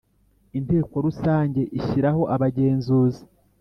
[0.57, 3.23] Inteko rusange ishyiraho abagenzuzi